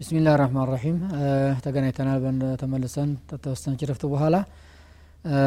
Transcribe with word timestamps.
ቢስሚላህ 0.00 0.34
ራህማን 0.40 0.68
ራሒም 0.70 0.96
ተገናኝተናል 1.64 2.22
ተመልሰን 2.60 3.10
ተወሰነች 3.42 3.82
ረፍት 3.90 4.04
በኋላ 4.12 4.36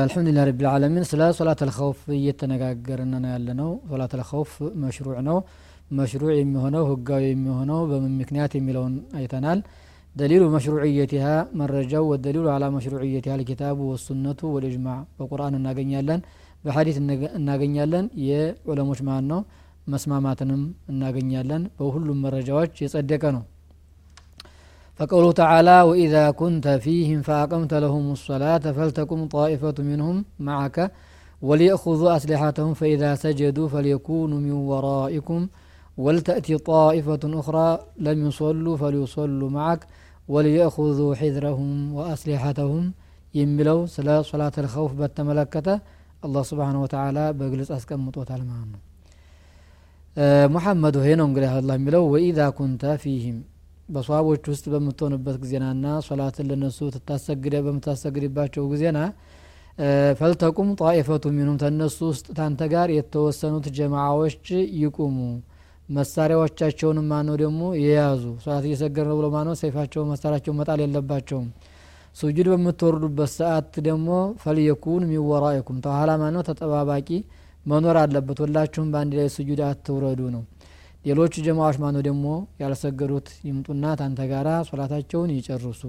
አልሐምዱሊላህ 0.02 0.44
ረቢል 0.50 0.68
ዓለሚን 0.71 1.05
ስለ 1.10 1.21
ሶላት 1.38 1.62
አልኸውፍ 1.66 2.02
እየተነጋገርን 2.18 3.14
ነው 3.16 3.30
ያለ 3.34 3.50
ነው 3.62 3.70
ሶላት 3.91 4.14
አልኸውፍ 4.18 4.52
መሽሩዕ 4.84 5.16
ነው 5.30 5.38
መሽሩዕ 6.00 6.34
የሚሆነው 6.39 6.84
ህጋዊ 6.91 7.23
የሚሆነው 7.32 7.80
በምን 7.91 8.14
ምክንያት 8.21 8.52
የሚለውን 8.57 8.94
አይተናል 9.20 9.60
ደሊሉ 10.15 10.43
መሽሩዕየቲሃ 10.56 11.28
መረጃው 11.60 12.04
ወደሊሉ 12.11 12.46
አላ 12.56 12.65
መሽሩዕየቲሃ 12.75 13.36
ልኪታቡ 13.42 13.79
ወሱነቱ 13.93 14.42
ወልእጅማዕ 14.56 15.00
በቁርአን 15.20 15.57
እናገኛለን 15.60 16.21
በሀዲት 16.65 16.97
እናገኛለን 17.39 18.06
የዑለሞች 18.28 19.00
ማን 19.07 19.25
ነው 19.32 19.42
መስማማትንም 19.93 20.61
እናገኛለን 20.92 21.64
በሁሉም 21.79 22.21
መረጃዎች 22.28 22.74
የጸደቀ 22.86 23.24
ነው 23.38 23.43
فقوله 25.00 25.32
تعالى 25.43 25.78
وإذا 25.82 26.25
كنت 26.42 26.68
فيهم 26.86 27.20
فأقمت 27.21 27.74
لهم 27.74 28.06
الصلاة 28.11 28.64
فلتقم 28.78 29.20
طائفة 29.28 29.78
منهم 29.79 30.15
معك 30.39 30.78
وليأخذوا 31.42 32.16
أسلحتهم 32.17 32.73
فإذا 32.73 33.11
سجدوا 33.16 33.67
فليكونوا 33.67 34.39
من 34.39 34.56
ورائكم 34.72 35.42
ولتأتي 36.03 36.56
طائفة 36.72 37.23
أخرى 37.42 37.67
لم 38.08 38.17
يصلوا 38.28 38.75
فليصلوا 38.81 39.50
معك 39.58 39.81
وليأخذوا 40.33 41.11
حذرهم 41.19 41.72
وأسلحتهم 41.97 42.83
يملوا 43.39 43.81
سلا 43.95 44.17
صلاة 44.31 44.55
الخوف 44.63 44.91
بتملكته 44.99 45.75
الله 46.25 46.44
سبحانه 46.52 46.80
وتعالى 46.86 47.23
بجلس 47.38 47.69
أسكم 47.77 47.99
مطوتال 48.08 48.41
معنا 48.52 48.80
محمد 50.55 50.95
هنا 51.08 51.25
الله 51.59 51.75
يملوا 51.80 52.05
وإذا 52.13 52.45
كنت 52.59 52.83
فيهم 53.03 53.38
በሰዋቦች 53.94 54.44
ውስጥ 54.52 54.66
በምትሆንበት 54.73 55.36
ጊዜናና 55.44 55.86
ሶላትን 56.08 56.45
ለነሱ 56.49 56.77
ትታሰግደ 56.95 57.55
በምታሰግድባቸው 57.66 58.63
ጊዜና 58.73 58.99
ፈልተቁም 60.19 60.69
ጣኢፈቱ 60.81 61.23
ሚኑም 61.38 61.58
ተነሱ 61.63 61.97
ውስጥ 62.11 62.25
ታንተ 62.38 62.61
ጋር 62.73 62.89
የተወሰኑት 62.97 63.66
ጀማዓዎች 63.77 64.47
ይቁሙ 64.81 65.17
መሳሪያዎቻቸውን 65.89 66.98
ማነው 67.11 67.36
ደግሞ 67.42 67.61
የያዙ? 67.83 68.22
ሶላት 68.42 68.64
እየሰገድ 68.69 69.06
ነው 69.11 69.17
ብሎ 69.19 69.27
ማነው 69.34 69.55
ሰይፋቸው 69.61 70.03
መሳሪያቸው 70.11 70.53
መጣል 70.58 70.80
የለባቸውም። 70.84 71.47
ሱጁድ 72.17 72.47
በምትወርዱበት 72.53 73.30
ሰዓት 73.36 73.72
ደግሞ 73.86 74.08
ፈልየኩን 74.42 75.03
ሚወራኢኩም 75.11 75.78
ተኋላ 75.84 76.11
ማነው 76.22 76.42
ተጠባባቂ 76.48 77.08
መኖር 77.67 77.97
አለበት። 78.03 78.39
ሁላችሁም 78.45 78.89
በአንድ 78.92 79.12
ላይ 79.19 79.28
ሱጁድ 79.34 79.61
አትውረዱ 79.69 80.20
ነው። 80.34 80.42
ሌሎቹ 81.05 81.34
ጀማዎች 81.47 81.77
ማነው 81.83 82.02
ደግሞ 82.06 82.27
ያልሰገዱት 82.62 83.28
ይምጡና 83.48 83.95
ታንተ 84.00 84.20
ጋራ 84.30 84.48
ሶላታቸውን 84.70 85.30
ይጨርሱ። 85.36 85.83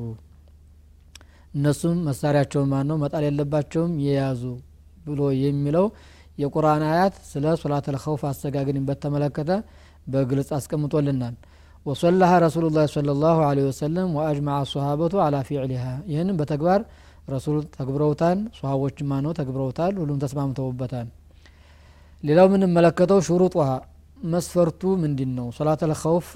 እነሱም 1.53 1.97
መሳሪያቸውን 2.07 2.67
ማን 2.71 2.87
ነው 2.89 2.97
መጣል 3.03 3.23
የለባቸውም 3.27 3.93
የያዙ 4.05 4.41
ብሎ 5.05 5.21
የሚለው 5.41 5.85
የቁርአን 6.37 6.83
አያት 6.89 7.15
ስለ 7.29 7.45
ሶላት 7.61 7.85
አልኸውፍ 7.91 8.21
አሰጋግድን 8.29 8.85
በተመለከተ 8.89 9.51
በግልጽ 10.13 10.49
አስቀምጦልናል 10.57 11.35
ወሰላሃ 11.85 12.31
ረሱሉ 12.45 12.65
ላ 12.77 12.81
ለ 13.09 13.13
ላሁ 13.23 13.37
ለ 13.57 13.61
ወሰለም 13.69 14.09
ወአጅማع 14.17 14.57
ሰሃበቱ 14.73 15.13
አላ 15.25 15.35
ፊዕሊሃ 15.49 15.83
ይህንም 16.11 16.35
በተግባር 16.41 16.81
ረሱል 17.33 17.57
ተግብረውታል 17.77 18.39
ሰሃቦችማ 18.59 19.11
ነው 19.25 19.31
ተግብረውታል 19.39 19.93
ሁሉም 20.01 20.17
ተስማምተውበታል 20.23 21.07
ሌላው 22.23 22.47
የምንመለከተው 22.49 23.19
ሹሩጧ 23.27 23.55
መስፈርቱ 24.33 24.81
ምንድን 25.03 25.31
ነው 25.39 25.47
ሶላት 25.57 25.81
ልኸውፍ 25.91 26.29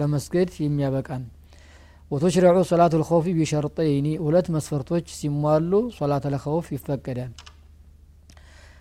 ለመስገድ 0.00 0.50
የሚያበቃን 0.66 1.24
ወተሽሪዑ 2.10 2.62
ሶላት 2.70 2.94
ልኸውፍ 3.00 3.26
ቢሸርጠይኒ 3.38 4.08
ሁለት 4.26 4.46
መስፈርቶች 4.56 5.06
ሲሟሉ 5.20 5.72
ሶላት 5.98 6.26
ልኸውፍ 6.36 6.66
ይፈቀዳል 6.76 7.32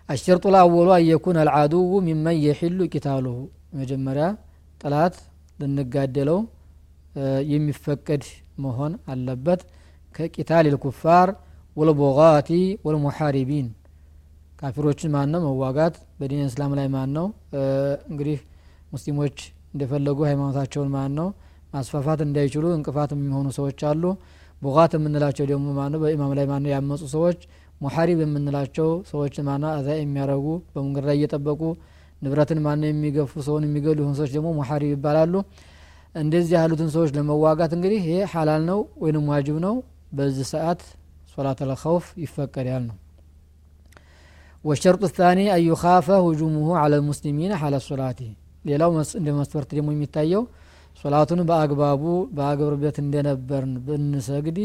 الشرط 0.09 0.47
الأول 0.47 0.87
أن 0.91 1.03
يكون 1.05 1.37
العدو 1.37 1.99
ممن 1.99 2.35
يحل 2.47 2.79
قتاله 2.93 3.37
መጀመሪያ 3.73 4.25
ጥላት 4.81 5.15
ልንጋደለው 5.59 6.39
የሚፈቀድ 7.53 8.23
መሆን 8.59 8.93
አለበት። 9.11 9.61
ከቂታል 10.15 10.65
ልኩፋር 10.73 11.29
ወልቦጋቲ 11.77 12.49
ወልሙሓሪቢን 12.85 13.67
ካፊሮችን 14.59 15.11
ማን 15.15 15.29
ነው 15.33 15.41
መዋጋት። 15.47 15.95
በዲን 16.19 16.49
እስላም 16.49 16.73
ላይ 16.79 16.87
ማን 16.95 17.09
ነው 17.17 17.25
እንግዲህ 18.09 18.37
ሙስሊሞች 18.93 19.37
እንደፈለጉ 19.73 20.19
ሃይማኖታቸውን 20.29 20.89
ማን 20.95 21.11
ነው 21.19 21.27
ማስፋፋት 21.73 22.19
እንዳይችሉ 22.25 22.65
እንቅፋት 22.77 23.11
የሚሆኑ 23.15 23.47
ሰዎች 23.57 23.79
አሉ። 23.89 24.03
ቡጋት 24.61 24.91
የምንላቸው 24.95 25.45
ደግሞ 25.51 25.67
ማነው? 25.77 25.99
በኢማም 26.03 26.33
ላይ 26.37 26.45
ማነው? 26.51 26.69
ያመፁ 26.73 27.01
ሰዎች። 27.15 27.39
ሙሐሪብ 27.81 28.19
የምንላቸው 28.23 28.89
ሰዎች 29.09 29.35
ማነው? 29.47 29.69
አዛ 29.77 29.87
የሚያረጉ 29.97 30.45
በመንገድ 30.73 31.05
ላይ 31.09 31.15
እየጠበቁ 31.19 31.61
ንብረትን 32.23 32.59
ማን 32.65 32.83
የሚገፉ 32.87 33.31
ሰውን 33.47 33.63
የሚገሉ 33.67 33.97
ይሁን 34.03 34.15
ሰዎች 34.19 34.31
ደግሞ 34.35 34.49
ሙሐሪብ 34.59 34.91
ይባላሉ 34.95 35.33
እንደዚህ 36.15 36.55
ያሉትን 36.57 36.89
ሰዎች 36.95 37.11
ለመዋጋት 37.17 37.71
እንግዲህ 37.77 37.99
ይሄ 38.03 38.17
ሐላል 38.33 38.61
ነው 38.71 38.79
ወይንም 39.03 39.23
ዋጅብ 39.31 39.57
ነው 39.65 39.75
በዚህ 40.17 40.47
ሰዓት 40.53 40.81
ሶላት 41.33 41.61
አልኸውፍ 41.65 42.07
ይፈቀዳል 42.23 42.83
ነው 42.89 42.97
ወሸርጡ 44.63 45.03
ታኒ 45.17 45.39
አዩኻፈ 45.55 46.07
ሁጁሙሁ 46.25 46.67
አለ 46.81 46.93
ልሙስሊሚን 47.01 47.53
ሐለ 47.61 47.75
ሶላቲ 47.87 48.19
ሌላው 48.65 48.91
እንደ 49.19 49.29
መስፈርት 49.39 49.69
ደግሞ 49.77 49.89
የሚታየው 49.95 50.43
ሶላቱን 51.01 51.39
በአግባቡ 51.49 52.03
በአግብርቤት 52.37 52.97
እንደነበርን 53.03 53.73
ብንሰግድ 53.85 54.57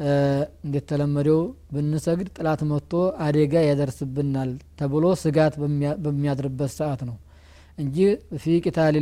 እንደተለመደው 0.00 1.40
ብንሰግድ 1.72 2.28
ጥላት 2.36 2.60
መጥቶ 2.70 2.92
አደጋ 3.24 3.54
ያደርስብናል 3.68 4.50
ተብሎ 4.80 5.04
ስጋት 5.22 5.54
በሚያድርበት 6.04 6.72
ሰዓት 6.78 7.00
ነው 7.08 7.16
እንጂ 7.78 7.96
ፊ 8.42 8.54
ቂታል 8.64 8.96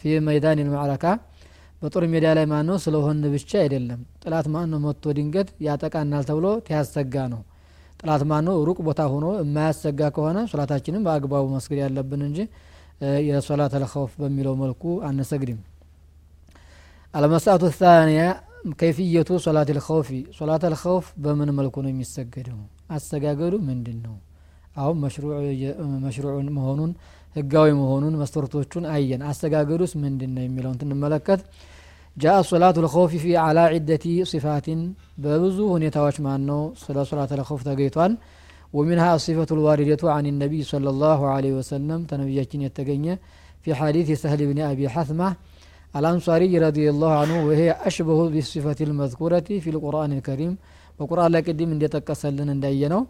ፊ 0.00 0.14
መይዳን 0.26 0.58
ልማዕረካ 0.60 1.04
በጦር 1.82 2.04
ሜዳ 2.12 2.26
ላይ 2.36 2.46
ማን 2.48 2.66
ነው 2.70 2.76
ስለሆን 2.84 3.20
ብቻ 3.34 3.50
አይደለም። 3.62 4.00
ጥላት 4.22 4.46
ማን 4.54 4.66
ነው 4.72 4.80
መጥቶ 4.84 5.12
ድንገት 5.18 5.48
ያጠቃናል 5.66 6.24
ተብሎ 6.30 6.46
ያሰጋ 6.72 7.14
ነው። 7.34 7.40
ጥላት 8.00 8.22
ማን 8.30 8.44
ነው 8.48 8.56
ሩቅ 8.68 8.78
ቦታ 8.86 9.00
ሆኖ 9.12 9.26
የማያሰጋ 9.40 10.10
ከሆነ 10.16 10.38
ሶላታችንም 10.52 11.02
በአግባቡ 11.06 11.44
መስገድ 11.54 11.78
ያለብን 11.84 12.22
እንጂ 12.28 12.38
የሶላት 13.28 13.74
አልኸውፍ 13.78 14.12
በሚለው 14.22 14.54
መልኩ 14.62 14.82
አንሰግድም። 15.08 15.60
አልመስአቱ 17.14 17.62
ታንያ 17.78 18.22
ከይፍየቱ 18.79 19.29
ሶላት 19.45 19.69
ልኸውፊ 19.77 20.09
ሶላት 20.37 20.63
አልኸውፍ 20.69 21.07
በምን 21.23 21.49
መልኩ 21.59 21.75
ነው 21.85 21.91
የሚሰገደው 21.93 22.59
አሰጋገዱ 22.97 23.53
ምንድን 23.69 23.97
ነው 24.05 24.15
አሁን 24.83 24.97
መሽሩዕ 26.05 26.37
መሆኑን 26.57 26.91
ህጋዊ 27.37 27.69
መሆኑን 27.81 28.13
መስፈርቶቹን 28.21 28.85
አየን 28.95 29.21
አሰጋገዱስ 29.31 29.93
ምንድን 30.03 30.31
ነው 30.37 30.43
የሚለውን 30.45 30.77
ትንመለከት 30.81 31.41
ጃአ 32.17 32.35
ሶላቱ 32.51 32.77
ልኸውፊ 32.85 33.13
ፊ 33.23 33.33
አላ 33.45 33.59
ዒደቲ 33.75 34.05
ሲፋቲን 34.31 34.81
በብዙ 35.23 35.57
ሁኔታዎች 35.75 36.17
ማን 36.25 36.43
ነው 36.51 36.61
ስለ 36.83 36.97
ሶላት 37.11 37.33
ልኸውፍ 37.41 37.63
ተገኝቷል 37.69 38.13
ومنها 38.77 39.11
الصفة 39.15 39.49
الواردة 39.51 40.03
عن 40.15 40.25
النبي 40.25 40.61
صلى 40.73 40.89
الله 40.89 41.19
عليه 41.35 41.53
وسلم 41.59 41.99
تنبياتين 42.11 42.61
يتقنية 42.67 43.15
في 43.63 43.69
حديث 43.79 44.07
سهل 44.23 44.39
بن 44.49 44.59
أبي 44.71 44.85
حثمة 44.89 45.27
الأنصاري 45.99 46.53
رضي 46.67 46.85
الله 46.93 47.11
عنه 47.21 47.35
وهي 47.47 47.69
أشبه 47.89 48.19
بالصفة 48.33 48.79
المذكورة 48.87 49.47
في 49.63 49.69
القرآن 49.73 50.11
الكريم 50.17 50.53
وقرآن 50.99 51.29
لك 51.35 51.47
دي 51.59 51.65
من 51.69 51.77
دي 51.81 51.87
تكسلن 51.93 52.49
اندينو 52.55 53.01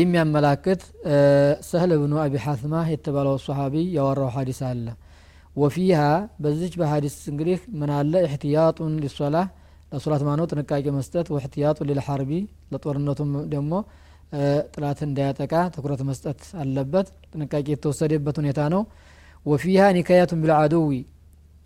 የሚያመላክት 0.00 0.80
ሰህል 1.70 1.90
ብኑ 2.02 2.12
አቢ 2.22 2.34
ሐትማ 2.44 2.74
የተባለው 2.92 3.36
ሰሓቢ 3.46 3.74
ያወራው 3.96 4.30
ሀዲስ 4.36 4.60
አለ 4.68 4.86
ወፊሃ 5.62 6.00
በዚች 6.42 6.74
በሀዲስ 6.80 7.16
እንግዲህ 7.32 7.58
ምን 7.80 7.90
አለ 7.98 8.12
እሕትያጡን 8.26 8.94
ሊሶላ 9.04 9.36
ለሶላት 9.92 10.22
ማነው 10.28 10.46
ጥንቃቄ 10.52 10.84
መስጠት 10.98 11.26
ወእሕትያጡ 11.34 11.78
ሊልሐርቢ 11.88 12.32
ለጦርነቱም 12.72 13.30
ደግሞ 13.54 13.72
ጥላት 14.74 14.98
እንዳያጠቃ 15.08 15.54
ትኩረት 15.76 16.02
መስጠት 16.10 16.42
አለበት 16.64 17.08
ጥንቃቄ 17.32 17.66
የተወሰደበት 17.74 18.36
ሁኔታ 18.42 18.60
ነው 18.74 18.82
ወፊሃ 19.45 19.81
ኒካያቱን 19.97 20.39
ቢልዓድዊ 20.43 20.91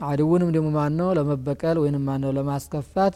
አድውንም 0.04 0.50
ደግሞ 0.56 0.68
ማነው 0.76 1.10
ለመበቀል 1.18 1.78
ወይንም 1.84 2.04
ማነው 2.10 2.32
ለማስከፋት 2.38 3.16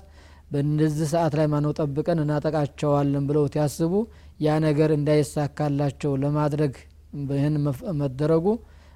በእነዚህ 0.52 1.08
ሰዓት 1.14 1.34
ላይ 1.40 1.48
ማነው 1.54 1.72
ጠብቀን 1.80 2.20
እናጠቃቸዋለን 2.24 3.24
ብለው 3.30 3.46
ሲያስቡ 3.54 3.94
ያ 4.40 4.56
ነገር 4.66 4.90
እንዳይሳካላቸው 4.98 6.12
ለማድረግ 6.24 6.74
ይህን 7.34 7.56
መደረጉ 8.02 8.46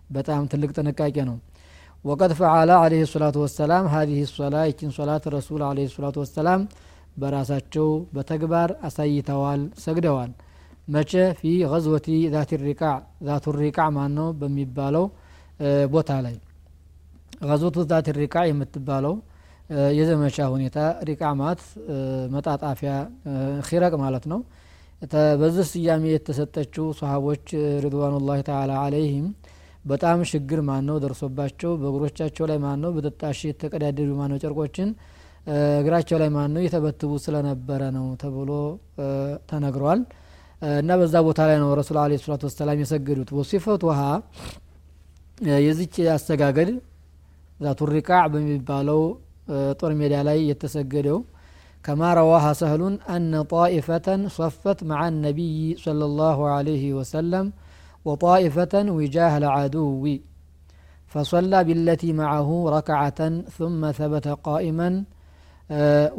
በጣም 0.09 0.43
ትልቅ 0.51 0.69
ጥንቃቄ 0.77 1.15
ነው። 1.29 1.37
وقد 2.05 2.31
فعل 2.39 2.71
عليه 2.81 3.01
الصلاة 3.13 3.37
والسلام 3.43 3.85
هذه 3.93 4.19
الصلاة 4.33 4.57
ይችን 4.69 4.91
ሶላት 4.97 5.23
ረሱል 5.35 5.61
عليه 5.67 5.87
الصلاة 5.95 6.17
والسلام 6.23 6.61
በራሳቸው 7.17 7.87
በተግባር 8.15 8.69
አሳይተዋል 8.87 9.61
ሰግደዋል። 9.83 10.31
መቼ? 10.87 11.11
في 11.39 11.41
غزوة 11.71 12.07
ذات 12.33 12.51
الرقاع። 12.63 12.97
ዛቱ 13.27 13.55
ሪቃዕ 13.59 13.87
ማን 13.95 14.11
ነው 14.19 14.27
በሚባለው 14.39 15.05
ቦታ 15.93 16.11
ላይ 16.25 16.35
غزوة 17.43 17.77
ذات 17.89 18.07
الرقاع 18.19 18.45
የምትባለው 18.49 19.15
የዘመቻ 19.97 20.37
ሁኔታ 20.53 20.77
ሪቃ 21.09 21.21
ማለት 21.39 21.61
መጣጣፊያ 22.35 22.91
ኺረቅ 23.67 23.93
ማለት 24.03 24.25
ነው። 24.31 24.39
በዚህ 25.41 25.65
ስያሜ 25.71 26.03
የተሰጠችው 26.11 26.85
ሰሃቦች 26.99 27.43
ሪድዋኑላህ 27.83 28.37
ተዓላ 28.47 28.71
አለይህም 28.83 29.27
በጣም 29.85 30.19
ችግር 30.31 30.59
ማን 30.69 30.87
ደርሶባቸው 31.03 31.71
በእግሮቻቸው 31.81 32.45
ላይ 32.49 32.57
ማን 32.63 32.83
በጥጣሽ 32.95 33.39
የተቀዳደዱ 33.49 34.09
ማን 34.19 34.33
ጨርቆችን 34.43 34.89
እግራቸው 35.79 36.17
ላይ 36.21 36.29
ማን 36.29 36.55
ነው 36.55 36.63
ስለነበረ 37.25 37.81
ነው 37.97 38.07
ተብሎ 38.23 38.49
ተነግሯል። 39.51 40.01
እና 40.79 40.91
በዛ 40.99 41.15
ቦታ 41.27 41.39
ላይ 41.49 41.57
ነው 41.63 41.69
ረሱል 41.79 41.97
አለ 42.03 42.13
ሰላቱ 42.21 42.43
ወሰላም 42.49 42.79
የሰገዱት። 42.81 43.29
ወሲፈት 43.39 43.81
ውሃ 43.89 43.99
የዚች 45.65 45.95
አስተጋገድ 46.15 46.69
ዛቱ 47.59 47.79
ሪቃዕ 47.95 48.23
በሚባለው 48.33 49.01
ጦር 49.79 49.91
ሜዳ 49.99 50.15
ላይ 50.27 50.39
የተሰገደው 50.51 51.19
ከማ 51.85 52.01
ረዋሃ 52.19 52.45
ሰህሉን 52.61 52.95
አነ 53.15 53.33
ጣኢፈተን 53.51 54.21
ሶፈት 54.37 54.79
መዓ 54.89 55.01
ነቢይ 55.25 55.59
صለ 55.85 56.01
ላሁ 56.21 56.39
አለይህ 56.57 56.83
ወሰለም 56.99 57.47
وطائفة 58.05 58.73
وجاه 58.97 59.33
العدو 59.37 60.03
فصلى 61.11 61.59
بالتي 61.63 62.09
معه 62.13 62.49
ركعة 62.77 63.19
ثم 63.57 63.81
ثبت 63.91 64.27
قائما 64.47 64.89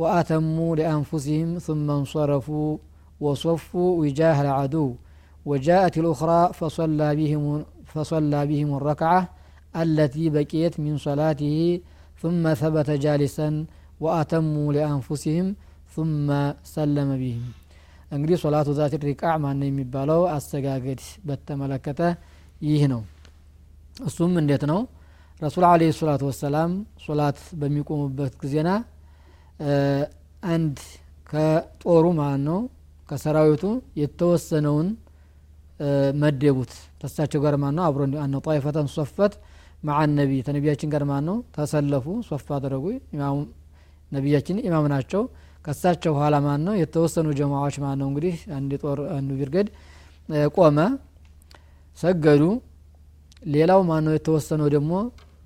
وأتموا 0.01 0.77
لأنفسهم 0.77 1.59
ثم 1.59 1.91
انصرفوا 1.91 2.71
وصفوا 3.21 3.91
وجاه 4.01 4.37
العدو 4.43 4.89
وجاءت 5.47 5.99
الأخرى 5.99 6.41
فصلى 6.53 7.09
بهم 7.17 7.45
فصلى 7.92 8.42
بهم 8.52 8.70
الركعة 8.80 9.22
التي 9.76 10.26
بقيت 10.36 10.74
من 10.86 10.96
صلاته 11.08 11.58
ثم 12.22 12.44
ثبت 12.62 12.90
جالسا 13.06 13.50
وأتموا 14.04 14.70
لأنفسهم 14.76 15.48
ثم 15.96 16.28
سلم 16.76 17.10
بهم 17.24 17.46
እንግዲህ 18.16 18.38
ሶላቱ 18.44 18.70
ዛት 18.78 18.94
ሪቃዕ 19.10 19.36
ማን 19.44 19.62
የሚባለው 19.68 20.22
አሰጋገድ 20.34 21.00
በተመለከተ 21.28 22.02
ይህ 22.70 22.82
ነው 22.92 23.02
እሱም 24.08 24.34
እንዴት 24.42 24.64
ነው 24.72 24.80
ረሱል 25.42 25.64
አለ 25.70 25.82
ሰላቱ 26.00 26.22
ወሰላም 26.30 26.72
ሶላት 27.06 27.40
በሚቆሙበት 27.62 28.34
ጊዜና 28.42 28.70
አንድ 30.54 30.78
ከጦሩ 31.32 32.06
ማለት 32.20 32.44
ነው 32.50 32.60
ከሰራዊቱ 33.10 33.64
የተወሰነውን 34.02 34.88
መደቡት። 36.23 36.73
ተሳቸው 37.03 37.41
ጋር 37.45 37.55
ማን 37.63 37.75
ነው 37.79 37.85
አብሮ 37.89 38.03
አነ 38.23 38.39
ጣይፈተን 38.47 38.89
ሶፈት 38.95 39.35
መዓ 39.83 39.99
ነቢ 40.13 40.31
ተነቢያችን 40.47 40.89
ጋር 40.95 41.03
ማን 41.11 41.25
ነው 41.29 41.37
ተሰለፉ 41.57 42.07
ሶፍ 42.29 42.47
አደረጉ። 42.57 42.85
ነቢያችን 44.13 44.57
ኢማም 44.67 44.87
ናቸው። 44.93 45.23
ከሳቸው 45.65 46.13
በኋላ 46.17 46.37
ማን 46.45 46.61
ነው 46.67 46.75
የተወሰኑ 46.81 47.29
ጀማዎች 47.39 47.77
ማን 47.85 47.97
ነው 48.01 48.07
እንግዲህ 48.11 48.37
አንድ 48.57 48.73
ጦር 48.83 48.99
አንዱ 49.17 49.31
ቢርገድ 49.41 49.69
ቆመ 50.57 50.79
ሰገዱ። 51.99 52.43
ሌላው 53.47 53.81
ማን 53.89 54.03
ነው 54.07 54.13
የተወሰነው 54.17 54.69
ደግሞ 54.75 54.93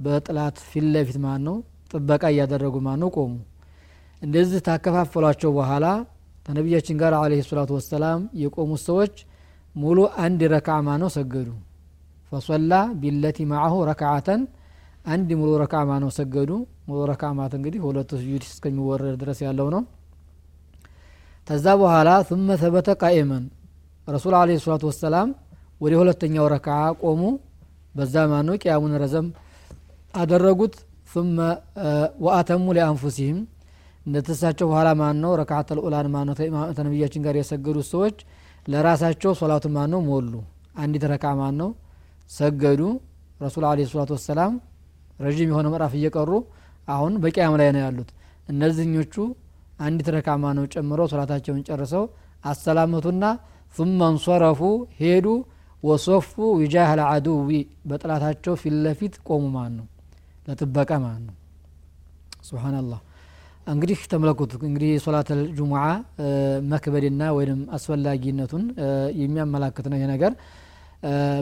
በጥላት 0.05 0.57
ፊት 0.69 0.87
ለፊት 0.95 1.19
ማን 1.25 1.41
ነው 1.49 1.57
ጥበቃ 1.91 2.23
እያደረጉ 2.33 2.77
ማን 2.87 2.99
ነው 3.03 3.11
ቆሙ። 3.17 3.33
እንደዚህ 4.23 4.61
ታከፋፈሏቸው 4.67 5.51
በኋላ 5.59 5.87
ከነቢያችን 6.47 6.97
ጋር 7.03 7.13
አለ 7.19 7.33
ሰላቱ 7.49 7.71
ወሰላም 7.79 8.21
የቆሙት 8.43 8.83
ሰዎች 8.89 9.15
ሙሉ 9.76 9.98
አንድ 10.26 10.42
ረክዓ 10.56 10.78
ማ 10.88 10.96
ነው 11.02 11.10
ሰገዱ 11.18 11.50
ፈሶላ 12.32 12.74
ቢለቲ 13.02 13.38
ማዐሁ 13.52 13.76
ረክዓተን 13.90 14.42
አንድ 15.14 15.30
ሙሉ 15.42 15.52
ረክዓ 15.64 15.82
ማ 15.90 16.00
ነው 16.04 16.10
ሰገዱ 16.20 16.52
ሙሉ 16.90 17.00
ረክዓ 17.12 17.30
ማለት 17.40 17.54
እንግዲህ 17.60 17.80
ሁለቱ 17.88 18.10
ስጁድ 18.22 18.44
እስከሚወረድ 18.54 19.16
ድረስ 19.22 19.40
ያለው 19.48 19.68
ነው 19.76 19.84
ከዛ 21.48 21.66
በኋላ 21.82 22.10
ثم 22.30 22.48
ثبت 22.64 22.88
قائما 23.04 23.40
ረሱል 24.08 24.34
አለ 24.40 24.50
ሰላቱ 24.66 24.84
ወሰላም 24.92 25.30
ወደ 25.82 25.94
ሁለተኛው 26.02 26.46
ረክዓ 26.56 26.78
ቆሙ 27.04 27.22
በዛ 27.98 28.16
ማ 28.32 28.42
ነው 28.48 28.56
ቅያሙን 28.64 28.94
ረዘም 29.04 29.28
አደረጉት 30.14 30.76
ثم 31.14 31.38
ወአተሙ 32.26 32.66
ሊአንፉሲህም 32.78 33.40
እንደተሳቸው 34.06 34.66
በኋላ 34.72 34.90
ማን 35.02 35.18
ነው 35.24 35.32
ረክዓተል 35.42 35.80
ኡላን 35.86 36.08
ማን 36.14 36.26
ነው 36.30 36.36
ተነቢያችን 36.78 37.24
ጋር 37.26 37.36
የሰገዱት 37.40 37.88
ሰዎች 37.94 38.18
ለራሳቸው 38.67 39.33
ሶላቱ 39.41 39.67
ማን 39.75 39.91
ነው 39.95 40.01
ሞሉ። 40.09 40.33
አንዲት 40.79 41.05
ረካ 41.13 41.25
ማን 41.41 41.55
ነው 41.61 41.71
ሰገዱ። 42.31 42.81
ረሱል 43.41 43.65
አለ 43.69 43.87
ሰላቱ 43.91 44.11
ወሰላም 44.17 44.53
ረዥም 45.21 45.49
የሆነ 45.53 45.67
ምዕራፍ 45.73 45.95
እየቀሩ 45.99 46.31
አሁን 46.89 47.13
በቂያም 47.23 47.55
ላይ 47.61 47.69
ነው 47.75 47.81
ያሉት። 47.85 48.11
እነዚህኞቹ 48.49 49.15
አንዲት 49.81 50.09
ረካማ 50.15 50.45
ነው 50.59 50.65
ጨምረው 50.73 51.07
ሶላታቸውን 51.13 51.63
ጨርሰው 51.69 52.05
አሰላመቱና 52.45 53.25
ثم 53.75 54.01
انصرፉ 54.05 54.61
ሄዱ 54.99 55.27
ወሶፉ 55.83 56.33
ዊጃህ 56.59 56.91
ልአድዊ 56.99 57.51
በጥላታቸው 57.89 58.55
ፊት 58.63 58.75
ለፊት 58.85 59.15
ቆሙ። 59.29 59.45
ማን 59.55 59.73
ነው 59.79 59.87
ለጥበቃ 60.47 60.91
ማን 61.05 61.23
ነው 61.29 61.35
ሱብሓናላህ 62.49 63.01
እንግዲህ 63.67 63.99
ተመለኩት 64.13 64.53
እንግዲህ 64.61 64.89
የሶላት 64.93 65.29
ጁሙዓ 65.59 65.83
መክበድና 66.71 67.23
ወይም 67.37 67.61
አስፈላጊነቱን 67.77 68.65
የሚያመላክት 69.21 69.87
ነው 69.91 69.97
ይሄ 69.99 70.07
ነገር። 70.13 70.33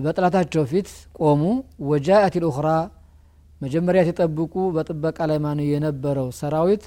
በጥላታቸው 0.04 0.64
ፊት 0.70 0.88
ቆሙ። 1.20 1.42
ወጃአት 1.90 2.34
ልኡኽራ 2.42 2.68
መጀመሪያ 3.60 4.00
ሲጠብቁ 4.08 4.54
በጥበቃ 4.76 5.18
ላይ 5.30 5.38
ማን 5.44 5.58
የነበረው 5.66 6.28
ሰራዊት? 6.38 6.84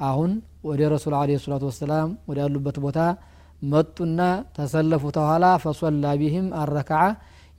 አሁን 0.00 0.30
ወደ 0.68 0.80
ረሱል 0.92 1.14
አለ 1.20 1.30
ሰላቱ 1.44 1.64
ወሰላም 1.70 2.10
ወደ 2.28 2.38
ያሉበት 2.44 2.76
ቦታ 2.84 2.98
መጡና 3.64 4.20
ተሰለፉ። 4.56 5.04
ተኋላ 5.16 5.44
ፈሶላ 5.64 6.14
ቢህም 6.20 6.46
አረክዓ 6.60 7.00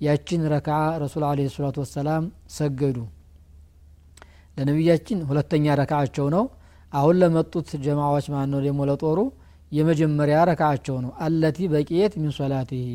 ያችን 0.02 0.42
ረክዓ 0.54 0.78
ረሱል 1.04 1.24
አለ 1.30 1.40
ሰላቱ 1.56 1.78
ወሰላም 1.84 2.24
ሰገዱ። 2.58 2.98
ለነቢያችን 4.58 5.20
ሁለተኛ 5.30 5.66
ረክዓቸው 5.82 6.28
ነው 6.36 6.44
አሁን 6.94 7.16
ለመጡት 7.22 7.70
ጀማዎች 7.86 8.26
ማን 8.34 8.50
ነው 8.54 8.60
ደግሞ 8.66 8.82
ለጦሩ? 8.90 9.20
የመጀመሪያ 9.72 10.38
ረካቸው 10.50 10.98
ነው። 11.04 11.12
አለቲ 11.26 11.68
በቂየት 11.72 12.14
ሚን 12.22 12.32
ሶላቲሂ። 12.38 12.88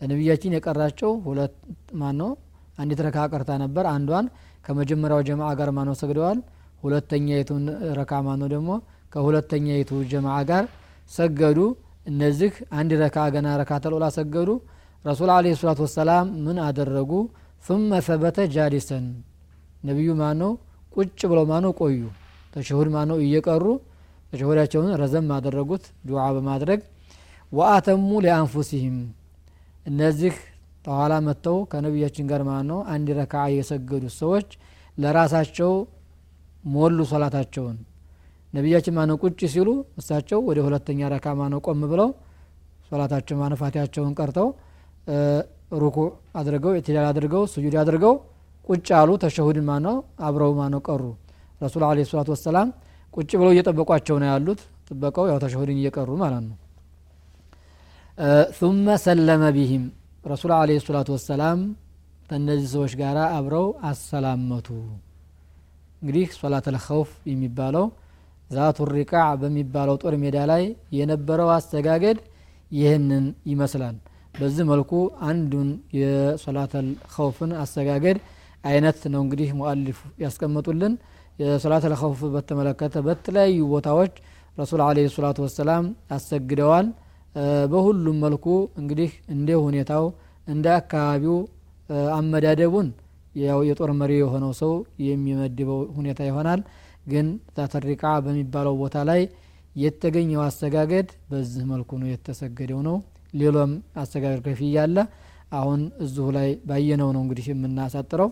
ለነቢያችን 0.00 0.54
የቀራቸው 0.56 1.10
ሁለት 1.26 1.54
ማን 2.00 2.16
ነው 2.20 2.30
አንዲት 2.78 3.00
ረካ 3.06 3.18
ቀርታ 3.32 3.50
ነበር። 3.62 3.84
አንዷን 3.92 4.26
ከመጀመሪያው 4.66 5.20
ጀማ 5.28 5.42
ጋር 5.58 5.68
ማነው 5.76 5.94
ሰግደዋል? 6.00 6.38
ሁለተኛ 6.82 7.26
የቱን 7.36 7.64
ረካ 7.98 8.12
ማነው 8.26 8.48
ደግሞ? 8.54 8.70
ከሁለተኛ 9.12 9.66
የቱ 9.76 9.92
ጀማ 10.10 10.28
ጋር 10.50 10.64
ሰገዱ። 11.10 11.58
እነዚህ 12.06 12.50
አንድ 12.78 12.90
ረካ 13.02 13.18
ገና 13.34 13.48
ረካ 13.60 13.72
ተልላ 13.84 14.04
ሰገዱ። 14.18 14.50
ረሱል 15.04 15.30
አለ 15.34 15.46
ሰላት 15.60 15.80
ወሰላም 15.84 16.26
ምን 16.44 16.58
አደረጉ? 16.66 17.12
ثመ 17.64 17.90
ثበተ 18.06 18.38
ጃዲሰን 18.54 19.06
ነቢዩ 19.82 20.10
ማነው? 20.20 20.52
ቁጭ 20.92 21.20
ብለው 21.30 21.44
ማነው 21.52 21.72
ቆዩ? 21.80 21.98
ተሸሁድ 22.56 22.88
ማነው? 22.94 23.18
እየቀሩ 23.24 23.64
ተሸሁዳቸውን 24.30 24.90
ረዘም 25.00 25.26
አደረጉት 25.36 25.84
ዱዓ 26.08 26.22
በማድረግ 26.36 26.80
ወአተሙ 27.52 28.10
ሊአንፉሲህም። 28.24 28.96
እነዚህ 29.86 30.34
ተኋላ 30.84 31.12
መጥተው 31.26 31.58
ከነቢያችን 31.70 32.24
ጋር 32.30 32.40
ማለት 32.48 32.66
ነው 32.70 32.78
አንድ 32.92 33.08
ረካ 33.18 33.34
የሰገዱት 33.56 34.14
ሰዎች 34.20 34.48
ለራሳቸው 34.98 35.72
ሞሉ 36.64 36.98
ሶላታቸውን። 37.12 37.76
ነቢያችን 38.52 38.94
ማነው? 38.98 39.16
ቁጭ 39.22 39.40
ሲሉ 39.54 39.68
እሳቸው 40.00 40.40
ወደ 40.48 40.58
ሁለተኛ 40.66 41.00
ረካ 41.14 41.26
ማነው? 41.40 41.60
ቆም 41.66 41.82
ብለው 41.92 42.08
ሶላታቸው 42.90 43.36
ማነው? 43.40 43.58
ፋቲያቸውን 43.62 44.14
ቀርተው 44.18 44.48
ሩኩ 45.82 45.96
አድርገው 46.38 46.72
ኢትዳል 46.78 47.06
አድርገው 47.10 47.42
ስጁድ 47.52 47.74
አድርገው 47.82 48.14
ቁጭ 48.66 48.88
አሉ። 49.00 49.10
ተሸሁድን 49.24 49.66
ማነው? 49.70 49.96
አብረው 50.20 50.52
ማነው? 50.60 50.80
ቀሩ 50.88 51.02
ረሱል 51.60 51.82
عليه 51.88 51.98
الصلاة 52.08 52.28
والسلام 52.34 52.68
ቁጭ 53.14 53.30
ብለው 53.40 53.52
እየጠበቋቸው 53.54 54.16
ነው 54.22 54.28
ያሉት። 54.32 54.60
ጠብቀው 54.88 55.24
ያው 55.30 55.38
ተሸሁድን 55.44 55.78
እየቀሩ 55.80 56.10
ማለት 56.22 56.44
ነው። 56.48 56.56
ثم 58.58 58.86
سلم 59.04 59.42
بهم 59.56 59.84
ረሱል 60.24 60.52
አለ 60.58 60.70
ሰላቱ 60.84 61.08
ወሰላም 61.16 61.58
ከእነዚህ 62.28 62.68
ሰዎች 62.74 62.92
ጋር 63.00 63.16
አብረው 63.30 63.66
አሰላመቱ። 63.88 64.68
እንግዲህ 66.02 66.26
ሶላት 66.38 66.66
ልኸውፍ 66.74 67.10
የሚባለው 67.30 67.84
ዛቱ 68.50 68.78
ሪቃዕ 68.90 69.28
በሚባለው 69.40 69.96
ጦር 70.02 70.14
ሜዳ 70.22 70.36
ላይ 70.50 70.64
የነበረው 70.98 71.48
አስተጋገድ 71.54 72.18
ይህንን 72.70 73.24
ይመስላል። 73.50 73.96
በዚህ 74.34 74.64
መልኩ 74.70 74.92
አንዱን 75.28 75.68
የሶላት 75.98 76.72
ኸውፍን 77.14 77.52
አስተጋገድ 77.62 78.18
አይነት 78.64 78.98
ነው 79.12 79.20
እንግዲህ 79.24 79.48
ሙአሊፍ 79.58 79.98
ያስቀመጡልን 80.24 80.94
የሶላት 81.38 81.84
ለኸውፍ 81.92 82.20
በተመለከተ 82.34 83.02
በተለያዩ 83.06 83.58
ቦታዎች 83.72 84.12
ረሱል 84.58 84.80
አለ 84.84 85.06
ሰላቱ 85.14 85.38
ወሰላም 85.46 85.84
አሰግደዋል። 86.16 86.86
በሁሉም 87.72 88.16
መልኩ 88.24 88.46
እንግዲህ 88.80 89.10
እንደ 89.34 89.50
ሁኔታው 89.64 90.04
እንደ 90.46 90.66
አካባቢው 90.78 91.36
አመዳደቡን 92.14 92.88
ያው 93.40 93.58
የጦር 93.68 93.90
መሪ 94.00 94.12
የሆነው 94.18 94.52
ሰው 94.60 94.72
የሚመድበው 95.06 95.80
ሁኔታ 95.96 96.20
ይሆናል። 96.28 96.60
ግን 97.06 97.26
ዛተሪቃ 97.56 98.04
በሚባለው 98.24 98.74
ቦታ 98.80 98.96
ላይ 99.10 99.20
የተገኘው 99.76 100.40
አሰጋገድ 100.46 101.08
በዚህ 101.30 101.64
መልኩ 101.72 101.98
ነው 102.02 102.08
የተሰገደው 102.12 102.80
ነው። 102.88 102.96
ሌሎም 103.34 103.72
አሰጋገድ 104.02 104.40
ከፍያ 104.46 104.84
አለ። 104.84 104.96
አሁን 105.52 105.80
እዚሁ 106.04 106.26
ላይ 106.36 106.48
ባየነው 106.68 107.10
ነው 107.14 107.20
እንግዲህ 107.24 107.46
የምናሳጥረው 107.52 108.30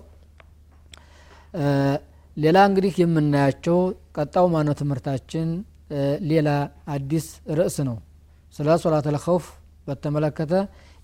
ሌላ 2.38 2.58
እንግዲህ 2.70 2.94
የምናያቸው 3.02 3.78
ቀጣው 4.18 4.46
ማነው 4.54 4.76
ትምህርታችን 4.82 5.48
ሌላ 6.32 6.50
አዲስ 6.96 7.26
ርዕስ 7.60 7.78
ነው 7.88 7.98
ስለ 8.54 8.78
ሶላት 8.84 9.08
ልኸውፍ 9.16 9.46
በተመለከተ 9.88 10.54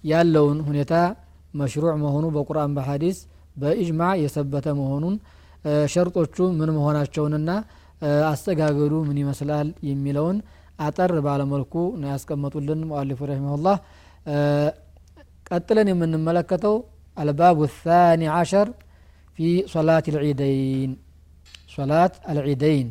ያለውን 0.03 0.59
ሁኔታ 0.67 0.93
መሽሩዕ 1.53 1.93
መሆኑ 2.03 2.25
በቁርአን 2.35 2.71
በሐዲስ 2.77 3.17
በኢጅማዕ 3.55 4.15
የሰበተ 4.23 4.67
መሆኑን 4.81 5.15
ሸርጦቹ 5.93 6.37
ምን 6.57 6.69
መሆናቸውንና 6.77 7.51
አስተጋገዱ 8.31 8.93
ምን 9.07 9.17
ይመስላል 9.23 9.67
የሚለውን 9.89 10.37
አጠር 10.79 11.11
ባለመልኩ 11.25 11.73
ነው 12.01 12.09
ያስቀመጡልን 12.13 12.81
ሙአሊፉ 12.89 13.19
ረሂመሁላህ 13.31 13.77
ቀጥለን 15.49 15.89
የምንመለከተው 15.91 16.75
አልባቡ 17.17 17.59
ታኒ 17.77 18.23
ዓሸር 18.37 18.69
ፊ 19.37 19.41
ሶላት 19.73 20.05
ልዒደይን 20.15 20.91
ሶላት 21.70 22.14
አልዒደይን 22.30 22.88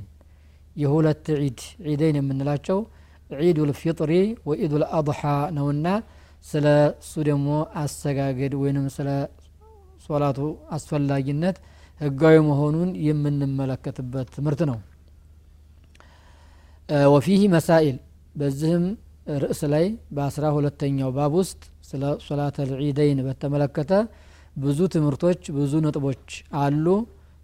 የሁለት 0.75 1.25
ዒድ 1.39 1.59
ዒደይን 1.89 2.17
የምንላቸው 2.19 2.79
ዒዱ 3.39 3.59
ልፊጥሪ 3.69 4.11
ወኢዱ 4.49 4.73
ልአضሓ 4.83 5.21
ነውና 5.57 5.87
ስለ 6.45 6.65
እሱ 7.01 7.13
ደግሞ 7.29 7.49
አሰጋገድ 7.81 8.53
ወይንም 8.61 8.85
ስለ 8.95 9.09
ሶላቱ 10.05 10.39
አስፈላጊነት 10.75 11.57
ህጋዊ 12.01 12.35
መሆኑን 12.49 12.89
የምንመለከትበት 13.07 14.27
ትምህርት 14.35 14.61
ነው 14.69 14.77
ወፊህ 17.13 17.41
መሳኢል 17.55 17.97
በዚህም 18.35 18.85
ርዕስ 19.43 19.61
ላይ 19.73 19.85
በአስራ 20.15 20.45
ሁለተኛው 20.55 21.09
ባብ 21.17 21.33
ውስጥ 21.41 21.61
ስለ 21.89 22.03
ሶላት 22.27 22.55
አልዒደይን 22.63 23.19
በተመለከተ 23.27 23.91
ብዙ 24.55 24.79
ትምህርቶች 24.95 25.41
ብዙ 25.57 25.73
ነጥቦች 25.85 26.29
አሉ 26.63 26.85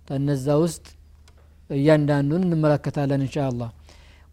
ከነዛ 0.07 0.47
ውስጥ 0.63 0.85
እያንዳንዱን 1.69 2.45
እንመለከታለን 2.47 3.23
እንሻ 3.27 3.37
አላህ 3.51 3.69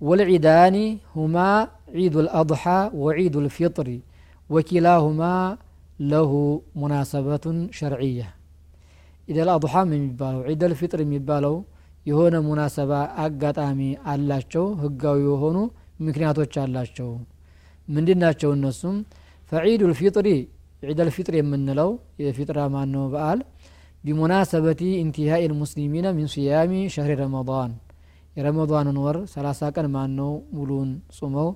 والعيدان 0.00 0.76
هما 1.16 1.50
عيد 1.96 2.14
الأضحى 2.24 2.80
وعيد 3.02 3.34
الفطر 3.44 3.88
وكلاهما 4.50 5.34
له 6.12 6.30
مناسبة 6.82 7.44
شرعية 7.78 8.28
إذا 9.28 9.42
الأضحى 9.46 9.82
من 9.92 10.00
يبالو 10.08 10.38
عيد 10.48 10.62
الفطر 10.70 10.98
من 11.08 11.14
يبالو 11.20 11.54
የሆነ 12.06 12.34
ሙናሰባ 12.46 12.92
አጋጣሚ 13.24 13.80
አላቸው 14.12 14.64
ህጋዊ 14.82 15.18
የሆኑ 15.28 15.58
ምክንያቶች 16.06 16.54
አላቸው 16.62 17.10
ምንድ 17.88 18.08
ናቸው 18.22 18.50
እነሱም 18.56 18.96
ፈዒዱ 19.52 19.80
ልፊጥሪ 19.90 20.28
ዒድ 20.88 21.00
ልፊጥር 21.08 21.34
የምንለው 21.38 21.90
የፊጥራ 22.24 22.58
ማን 22.74 22.88
ነው 22.94 23.04
በዓል 23.12 23.40
بمناسبة 24.04 24.82
انتهاء 25.04 25.46
المسلمين 25.46 26.06
من 26.16 26.26
صيام 26.26 26.72
شهر 26.88 27.10
رمضان. 27.24 27.70
رمضان 28.38 28.86
نور 28.94 29.16
سلاسا 29.34 29.70
كان 29.70 29.86
ما 29.94 30.06
نو 30.06 30.42
ملون 30.56 31.00
صمو 31.18 31.46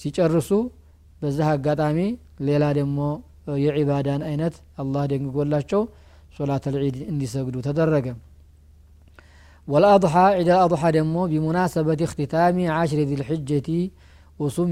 سيجرسو 0.00 0.60
بزها 1.22 1.54
قطامي 1.64 2.08
ليلة 2.46 2.72
دمو 2.72 3.20
يعبادان 3.48 4.22
اينت 4.22 4.54
الله 4.80 5.06
دين 5.10 5.24
شو 5.70 5.80
صلاة 6.38 6.64
العيد 6.66 6.96
اندي 7.10 7.26
سجدو 7.26 7.60
تدرج 7.60 8.06
والأضحى 9.68 10.24
عيد 10.36 10.48
الأضحى 10.48 10.88
دمو 10.96 11.22
بمناسبة 11.32 12.00
اختتام 12.08 12.56
عشر 12.78 12.98
ذي 13.08 13.14
الحجة 13.14 13.68
وصم 14.38 14.70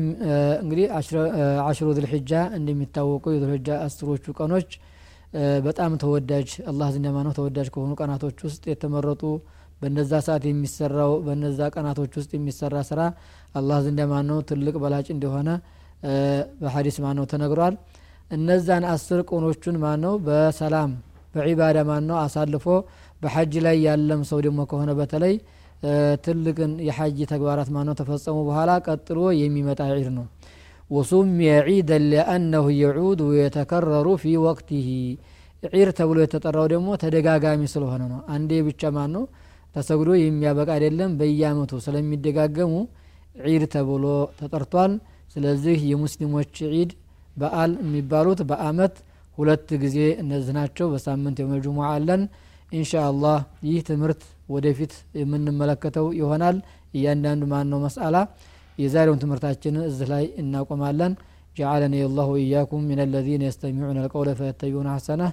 عشر, 1.69 1.87
ذي 1.97 2.01
الحجة 2.05 2.41
اندي 2.57 2.75
متوقع 2.81 3.33
ذي 3.41 3.45
الحجة 3.45 3.75
استروش 3.87 4.21
በጣም 5.67 5.93
ተወዳጅ 6.03 6.51
አላህ 6.71 6.89
ዘንድ 6.95 7.07
ነው 7.27 7.33
ተወዳጅ 7.39 7.69
ከሆኑ 7.75 7.93
ቀናቶች 8.01 8.39
ውስጥ 8.47 8.63
የተመረጡ 8.71 9.23
በነዛ 9.83 10.13
ሰዓት 10.27 10.45
የሚሰራው 10.49 11.13
በነዛ 11.27 11.61
ቀናቶች 11.75 12.13
ውስጥ 12.19 12.31
የሚሰራ 12.37 12.77
ስራ 12.91 13.01
አላህ 13.55 13.79
ዘንድ 13.87 14.01
ነው 14.31 14.39
ትልቅ 14.51 14.75
በላጭ 14.85 15.07
እንደሆነ 15.17 15.49
በሀዲስ 16.61 16.97
ማነው 17.05 17.27
ተነግሯል። 17.33 17.75
እነዛን 18.31 18.85
አስር 18.93 19.21
ቀኖቹን 19.29 19.77
ማነው 19.83 20.15
በሰላም 20.27 20.91
በዒባዳ 21.35 21.79
ማነው 21.91 22.17
አሳልፎ 22.23 22.67
በሐጅ 23.23 23.55
ላይ 23.67 23.77
ያለም 23.87 24.21
ሰው 24.31 24.39
ደግሞ 24.47 24.61
ከሆነ 24.71 24.91
በተለይ 24.99 25.35
ትልቅን 26.25 26.73
የሐጅ 26.87 27.19
ተግባራት 27.33 27.69
ማነው 27.77 27.95
ተፈጸሙ 28.01 28.37
በኋላ 28.49 28.71
ቀጥሎ 28.87 29.19
የሚመጣ 29.41 29.81
ዒድ 29.93 30.09
ነው 30.17 30.27
ወሱሚየ 30.91 31.53
ዒደን 31.69 32.05
ሊአነሁ 32.11 32.67
የዑድ 32.81 33.21
ወየተከረሩ 33.29 34.09
ፊ 34.23 34.35
ወቅቲህ 34.45 34.87
ዒድ 35.73 35.89
ተብሎ 35.99 36.17
የተጠራው 36.25 36.67
ደግሞ 36.73 36.89
ተደጋጋሚ 37.03 37.63
ስለሆነ 37.73 38.03
ነው። 38.13 38.21
አንዴ 38.35 38.51
ብቻ 38.67 38.91
ማን 38.97 39.11
ነው 39.17 39.25
ተሰግዶ 39.75 40.11
የሚያበቃ 40.19 40.69
አይደለም። 40.77 41.11
በየአመቱ 41.21 41.73
ስለሚደጋገሙ 41.87 42.73
ዒድ 43.47 43.65
ተብሎ 43.75 44.05
ተጠርቷል። 44.39 44.93
ስለዚህ 45.35 45.79
የሙስሊሞች 45.91 46.55
ዒድ 46.73 46.91
በዓል 47.37 47.73
የሚባሉት 47.83 48.41
በአመት 48.51 48.95
ሁለት 49.39 49.69
ጊዜ 49.83 49.99
እነዚህ 50.23 50.53
ናቸው። 50.59 50.87
በሳምንት 50.93 51.39
የመጅሙዓ 51.43 51.89
አለን። 51.97 52.23
ኢንሻ 52.73 52.93
ይህ 53.67 53.81
ትምህርት 53.89 54.23
ወደፊት 54.49 54.93
የምንመለከተው 55.21 56.07
ይሆናል። 56.19 56.57
እያንዳንዱ 56.95 57.45
ማን 57.53 57.67
ነው 57.73 57.79
መስአላ 57.85 58.17
የዛሬውን 58.78 59.22
ትምህርታችንን 59.24 59.86
እዚህ 59.92 60.08
ላይ 60.14 60.26
እናቆማለን 60.44 61.14
جعلني 61.58 62.06
الله 62.06 62.26
وإياكم 62.26 62.80
من 62.82 63.00
الذين 63.00 63.42
يستمعون 63.42 63.98
القول 63.98 64.36
فيتبعون 64.36 64.88
أحسنه 64.88 65.30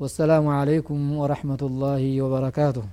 والسلام 0.00 0.48
عليكم 0.48 0.98
ورحمة 1.12 1.62
الله 1.62 2.02
وبركاته 2.22 2.84